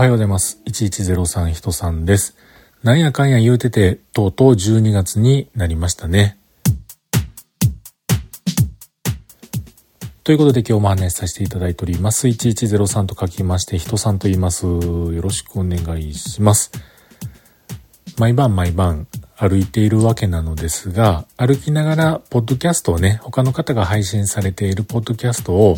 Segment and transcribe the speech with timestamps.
[0.00, 0.62] おはようございます。
[0.66, 2.34] 1103人さんです。
[2.82, 6.38] なんやかんや言うてて、とうとう12月になりましたね。
[10.24, 12.28] ということで今日も話させていただいております。
[12.28, 14.64] 1103と書きまして、人さんと言います。
[14.64, 16.72] よろしくお願いします。
[18.18, 25.76] 毎晩毎晩歩いているわけなのですが、歩きながら、ポッドキャストをね、他の方が配信されているポッドキャストを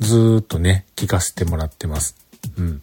[0.00, 2.16] ずーっとね、聞かせてもらってます。
[2.58, 2.80] うん。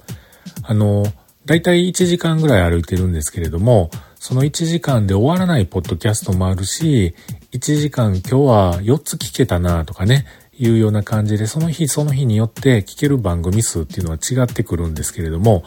[0.63, 1.05] あの、
[1.45, 7.15] だいたい1時間ぐらい歩いてるんですけれども、その1時間で終わらないポッドキャストもあるし、
[7.53, 10.25] 1時間今日は4つ聞けたなとかね、
[10.59, 15.63] いうような感じで、その日その日によって聞ける番組数っていうのは違ってくるんですけれども、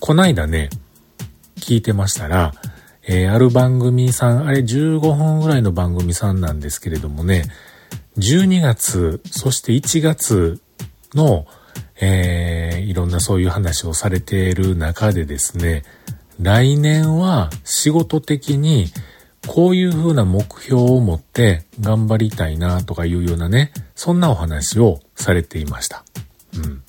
[0.00, 0.70] こないだね、
[1.56, 2.54] 聞いてましたら、
[3.06, 7.44] えー、ある番組さん、あれ15分ぐらいの番組さんなんですけれどもね、
[8.18, 10.60] 12月、そして1月
[11.14, 11.46] の、
[12.00, 15.82] えー、いろんなそういう話をされている中でですね、
[16.40, 18.86] 来年は仕事的に
[19.46, 26.04] こういうふうな目標を持って頑張りたいなとかいうようなね、そんなお話をされていました。
[26.54, 26.82] うん。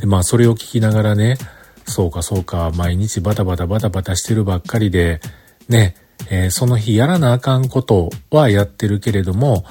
[0.00, 1.38] で、まあそれを聞きながらね、
[1.86, 5.20] そうかそうか、毎日バタバタバタバタしてるばっかりで、
[5.68, 5.94] ね、
[6.30, 9.64] えー、その日やらなあかんことはやってるけれども、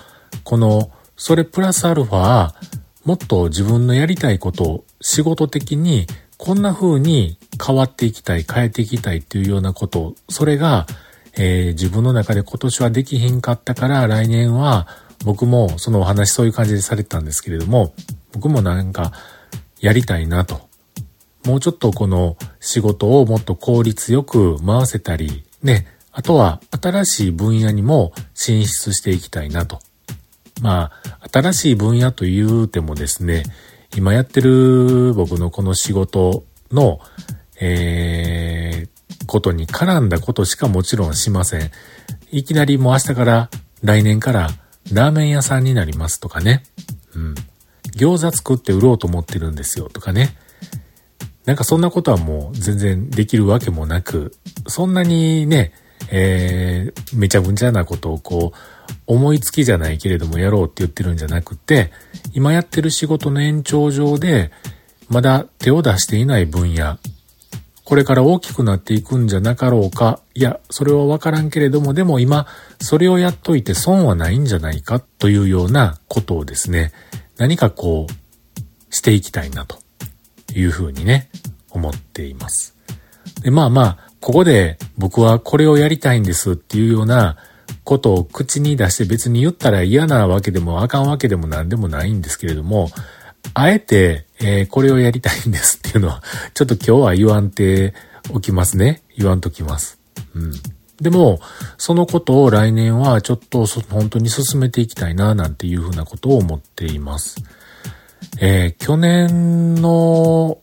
[0.43, 2.53] この、それプラスアルファ、
[3.05, 10.87] もっと自分のやりたいことを仕事的にこんな風に変わっていきたい、変えていきたいっていうようなこと、それが、
[11.37, 14.87] えー、自分の中で今年はできひんかったから来年は
[15.23, 17.93] 僕もそのお話そういう感じでされてたんですけれども、
[18.33, 19.11] 僕もなんか
[19.79, 20.67] やりたいなと。
[21.45, 29.79] もうちょっとこの仕事をもっと効率よく回せたり、ね、あとは新しい分野にも進出していきたいなと。
[30.61, 33.43] まあ、新しい分野と言うてもですね、
[33.95, 36.99] 今やってる僕のこの仕事の、
[37.59, 41.71] えー、ことに絡んだことしかもちろんしません。
[42.31, 43.49] いきなりもう明日から
[43.83, 44.49] 来年から
[44.91, 46.63] ラーメン屋さんになりますとかね。
[47.15, 47.35] うん。
[47.95, 50.35] 餃子作って売ろうと思ってるんですよとかね。
[51.45, 54.33] なんかそんなことはもう全然できるわけもなく、
[54.67, 55.73] そんなにね、
[56.11, 58.57] えー、めちゃくちゃなことをこう、
[59.07, 61.91] 思いつきじゃないけれどもやろうって言ってるんじゃなくて、
[62.33, 64.51] 今やってる仕事の延長上で、
[65.09, 66.97] まだ手を出していない分野、
[67.83, 72.47] これから大きくなっていくんじゃなかろうか、いや、それはわからんけれども、でも今、
[72.81, 76.91] それをやっといて損はないんじゃないかというようなことをですね、
[77.37, 79.77] 何かこう、していきたいなと
[80.55, 81.29] いうふうにね、
[81.69, 82.74] 思っています。
[83.41, 87.37] で、まあまあ、ここで僕はこれをやりたいんですっていうような
[87.83, 92.89] ことを口に出して別に言ったら嫌なわけでもあかんわけでも何でもないんですけれども、
[93.53, 97.93] あえて、えー、これをやりたいんですっていうのは、ちょっと今日は言わんて
[98.33, 99.03] おきますね。
[99.15, 99.99] 言わんときます。
[100.33, 100.51] うん。
[100.99, 101.39] でも、
[101.77, 107.43] そのことを来年はちょっと本当に進めていきたいな、なんていうふうなことを思っています。
[108.39, 110.57] えー、去年の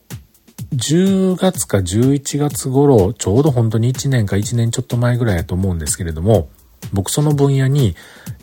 [0.73, 6.49] 10月か11月頃、ちょうど本当に1年か1年ちょっと前ぐらいだと思うんですけれども、
[6.91, 7.95] 僕その分野に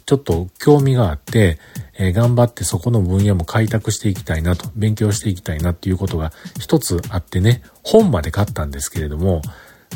[0.06, 1.58] ちょっと興味があって、
[1.98, 9.42] えー、頑張ってそこの分野も開拓していきたいなと、勉強していきたいなっていうことが一つあってね、本まで買ったんですけれども、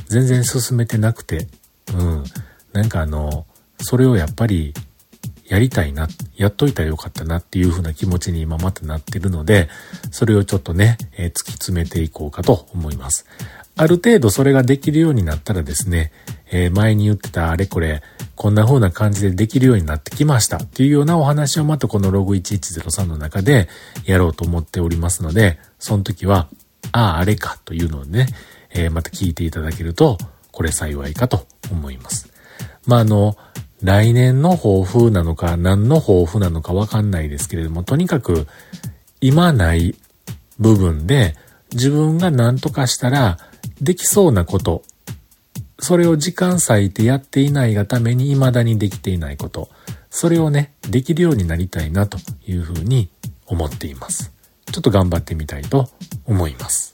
[0.08, 1.46] 全然進めてなくて、
[1.92, 2.24] うん。
[2.72, 3.46] なんかあの、
[3.78, 4.74] それをやっぱり
[5.54, 9.68] やりたいな、やっといたらよかったなっていう風な気持ちに今またなってるので、
[10.10, 13.24] それをちょっとね、えー、突き詰めていこうかと思います。
[13.76, 16.10] ある程度それができるようになったらですね、
[16.50, 18.02] えー、前に言ってたあれこれ、
[18.34, 23.68] こんな風な感じでできるようになってきましたっていうようなお話をまたこのログ1103の中で
[24.06, 26.48] やろうと思っておりますので、その時は、
[26.90, 28.26] ああ、あれかというのをね、
[28.70, 30.18] えー、また聞いていただけると、
[30.50, 32.28] これ幸いかと思います。
[32.86, 33.36] まあ、あの、
[33.84, 38.46] 来年の抱負なのか、何の抱負なのかわかんないですけれども、とにかく、
[39.20, 39.94] 今ない
[40.58, 41.36] 部分で、
[41.74, 43.38] 自分が何とかしたら、
[43.82, 44.84] できそうなこと、
[45.78, 49.68] それを時間割いてやっていないがために未だにできていないこと、
[50.08, 52.16] それをね、できるようになりたいなと
[52.46, 53.10] いうふうに
[53.46, 54.32] 思っています。
[54.72, 55.90] ちょっと頑張ってみたいと
[56.24, 56.93] 思います。